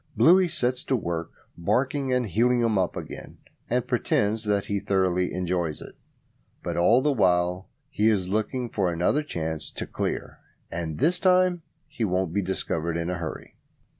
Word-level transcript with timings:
Bluey 0.17 0.47
sets 0.47 0.83
to 0.85 0.95
work 0.95 1.29
barking 1.55 2.11
and 2.11 2.25
heeling 2.25 2.63
'em 2.63 2.75
up 2.75 2.95
again, 2.95 3.37
and 3.69 3.85
pretends 3.87 4.45
that 4.45 4.65
he 4.65 4.79
thoroughly 4.79 5.31
enjoys 5.31 5.79
it; 5.79 5.93
but 6.63 6.75
all 6.75 7.03
the 7.03 7.13
while 7.13 7.69
he 7.87 8.09
is 8.09 8.27
looking 8.27 8.65
out 8.65 8.73
for 8.73 8.91
another 8.91 9.21
chance 9.21 9.69
to 9.69 9.85
"clear". 9.85 10.39
And 10.71 10.97
this 10.97 11.19
time 11.19 11.61
he 11.87 12.03
won't 12.03 12.33
be 12.33 12.41
discovered 12.41 12.97
in 12.97 13.11
a 13.11 13.19
hurry. 13.19 13.57